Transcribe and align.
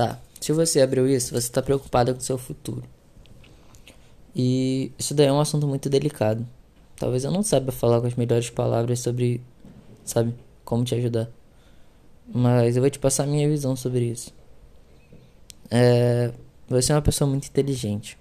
Tá. 0.00 0.18
Se 0.40 0.50
você 0.50 0.80
abriu 0.80 1.06
isso, 1.06 1.28
você 1.28 1.46
está 1.46 1.60
preocupado 1.60 2.14
com 2.14 2.20
o 2.20 2.22
seu 2.22 2.38
futuro. 2.38 2.82
E 4.34 4.90
isso 4.98 5.12
daí 5.12 5.26
é 5.26 5.32
um 5.32 5.38
assunto 5.38 5.66
muito 5.66 5.90
delicado. 5.90 6.48
Talvez 6.96 7.22
eu 7.22 7.30
não 7.30 7.42
saiba 7.42 7.70
falar 7.70 8.00
com 8.00 8.06
as 8.06 8.14
melhores 8.14 8.48
palavras 8.48 9.00
sobre, 9.00 9.42
sabe, 10.02 10.34
como 10.64 10.84
te 10.84 10.94
ajudar. 10.94 11.28
Mas 12.26 12.76
eu 12.76 12.82
vou 12.82 12.88
te 12.88 12.98
passar 12.98 13.24
a 13.24 13.26
minha 13.26 13.46
visão 13.46 13.76
sobre 13.76 14.06
isso. 14.06 14.32
É, 15.70 16.32
você 16.66 16.92
é 16.92 16.94
uma 16.94 17.02
pessoa 17.02 17.28
muito 17.28 17.48
inteligente. 17.48 18.16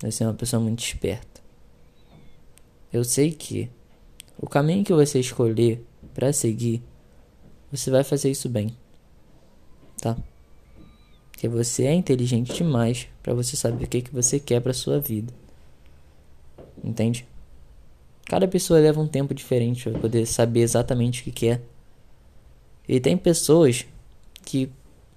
Você 0.00 0.24
é 0.24 0.26
uma 0.26 0.32
pessoa 0.32 0.58
muito 0.58 0.82
esperta. 0.82 1.42
Eu 2.90 3.04
sei 3.04 3.30
que 3.30 3.68
o 4.38 4.48
caminho 4.48 4.82
que 4.82 4.94
você 4.94 5.20
escolher 5.20 5.84
para 6.14 6.32
seguir, 6.32 6.82
você 7.70 7.90
vai 7.90 8.02
fazer 8.02 8.30
isso 8.30 8.48
bem. 8.48 8.74
Tá? 10.00 10.16
Porque 11.36 11.48
você 11.48 11.84
é 11.84 11.92
inteligente 11.92 12.54
demais 12.54 13.08
para 13.22 13.34
você 13.34 13.58
saber 13.58 13.84
o 13.84 13.88
que, 13.88 14.00
que 14.00 14.14
você 14.14 14.40
quer 14.40 14.58
para 14.58 14.72
sua 14.72 14.98
vida. 14.98 15.30
Entende? 16.82 17.28
Cada 18.24 18.48
pessoa 18.48 18.80
leva 18.80 18.98
um 19.02 19.06
tempo 19.06 19.34
diferente 19.34 19.90
para 19.90 20.00
poder 20.00 20.24
saber 20.24 20.60
exatamente 20.60 21.20
o 21.20 21.24
que 21.24 21.30
quer. 21.30 21.60
E 22.88 22.98
tem 22.98 23.18
pessoas 23.18 23.84
que 24.46 24.70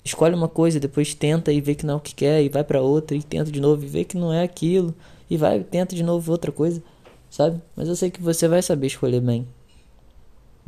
escolhem 0.04 0.36
uma 0.36 0.50
coisa, 0.50 0.78
depois 0.78 1.14
tenta 1.14 1.54
e 1.54 1.62
vê 1.62 1.74
que 1.74 1.86
não 1.86 1.94
é 1.94 1.98
o 1.98 2.02
que 2.02 2.14
quer 2.14 2.44
e 2.44 2.50
vai 2.50 2.66
para 2.66 2.82
outra 2.82 3.16
e 3.16 3.24
tenta 3.24 3.50
de 3.50 3.62
novo 3.62 3.86
e 3.86 3.88
vê 3.88 4.04
que 4.04 4.18
não 4.18 4.34
é 4.34 4.44
aquilo 4.44 4.94
e 5.30 5.38
vai 5.38 5.64
tenta 5.64 5.96
de 5.96 6.04
novo 6.04 6.34
outra 6.34 6.52
coisa, 6.52 6.84
sabe? 7.30 7.62
Mas 7.78 7.88
eu 7.88 7.96
sei 7.96 8.12
que 8.12 8.22
você 8.22 8.46
vai 8.46 8.62
saber 8.62 8.88
escolher 8.88 9.22
bem. 9.22 9.48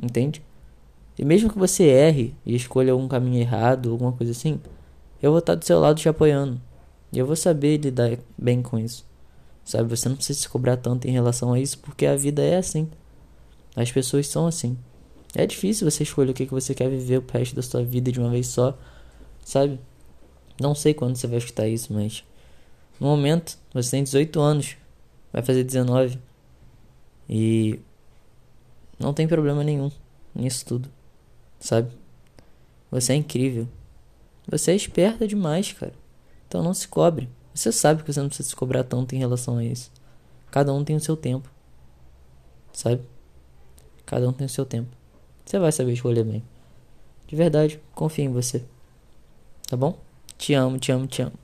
Entende? 0.01 0.41
E 1.19 1.25
mesmo 1.25 1.51
que 1.51 1.59
você 1.59 1.83
erre 1.83 2.33
e 2.45 2.55
escolha 2.55 2.93
algum 2.93 3.09
caminho 3.09 3.41
errado, 3.41 3.91
alguma 3.91 4.13
coisa 4.13 4.31
assim, 4.31 4.57
eu 5.21 5.31
vou 5.31 5.39
estar 5.39 5.55
do 5.55 5.65
seu 5.65 5.79
lado 5.79 5.99
te 5.99 6.09
apoiando. 6.09 6.59
E 7.11 7.19
eu 7.19 7.25
vou 7.25 7.35
saber 7.35 7.77
lidar 7.77 8.17
bem 8.37 8.61
com 8.61 8.79
isso. 8.79 9.05
Sabe, 9.63 9.89
você 9.89 10.09
não 10.09 10.15
precisa 10.15 10.39
se 10.39 10.49
cobrar 10.49 10.77
tanto 10.77 11.07
em 11.07 11.11
relação 11.11 11.53
a 11.53 11.59
isso, 11.59 11.77
porque 11.79 12.05
a 12.05 12.15
vida 12.15 12.41
é 12.41 12.57
assim. 12.57 12.89
As 13.75 13.91
pessoas 13.91 14.27
são 14.27 14.47
assim. 14.47 14.77
É 15.35 15.45
difícil 15.45 15.89
você 15.89 16.03
escolher 16.03 16.31
o 16.31 16.33
que, 16.33 16.45
que 16.45 16.53
você 16.53 16.73
quer 16.73 16.89
viver 16.89 17.19
o 17.19 17.25
resto 17.31 17.55
da 17.55 17.61
sua 17.61 17.83
vida 17.83 18.11
de 18.11 18.19
uma 18.19 18.29
vez 18.29 18.47
só, 18.47 18.77
sabe? 19.45 19.79
Não 20.59 20.75
sei 20.75 20.93
quando 20.93 21.15
você 21.15 21.27
vai 21.27 21.37
escutar 21.37 21.67
isso, 21.67 21.93
mas 21.93 22.23
no 22.99 23.07
momento 23.07 23.57
você 23.73 23.91
tem 23.91 24.03
18 24.03 24.39
anos, 24.39 24.77
vai 25.31 25.41
fazer 25.41 25.63
19 25.63 26.19
e 27.29 27.79
não 28.99 29.13
tem 29.13 29.27
problema 29.27 29.63
nenhum 29.63 29.89
nisso 30.35 30.65
tudo, 30.65 30.89
sabe? 31.59 31.91
Você 32.91 33.13
é 33.13 33.15
incrível. 33.15 33.67
Você 34.51 34.71
é 34.71 34.75
esperta 34.75 35.25
demais, 35.25 35.71
cara. 35.71 35.93
Então 36.45 36.61
não 36.61 36.73
se 36.73 36.85
cobre. 36.87 37.29
Você 37.55 37.71
sabe 37.71 38.03
que 38.03 38.11
você 38.11 38.19
não 38.19 38.27
precisa 38.27 38.49
se 38.49 38.55
cobrar 38.55 38.83
tanto 38.83 39.15
em 39.15 39.17
relação 39.17 39.57
a 39.57 39.63
isso. 39.63 39.89
Cada 40.51 40.73
um 40.73 40.83
tem 40.83 40.95
o 40.95 40.99
seu 40.99 41.15
tempo. 41.15 41.49
Sabe? 42.73 43.01
Cada 44.05 44.27
um 44.27 44.33
tem 44.33 44.45
o 44.45 44.49
seu 44.49 44.65
tempo. 44.65 44.89
Você 45.45 45.57
vai 45.57 45.71
saber 45.71 45.93
escolher 45.93 46.25
bem. 46.25 46.43
De 47.27 47.35
verdade, 47.35 47.79
confio 47.95 48.25
em 48.25 48.33
você. 48.33 48.63
Tá 49.69 49.77
bom? 49.77 49.97
Te 50.37 50.53
amo, 50.53 50.77
te 50.77 50.91
amo, 50.91 51.07
te 51.07 51.21
amo. 51.21 51.40